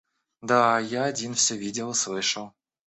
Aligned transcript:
Да, 0.41 0.79
я 0.79 1.03
один 1.03 1.35
всё 1.35 1.55
видел 1.55 1.91
и 1.91 1.93
слышал. 1.93 2.53